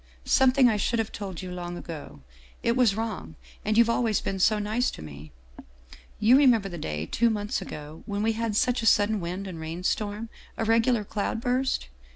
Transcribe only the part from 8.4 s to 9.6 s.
such a sudden wind and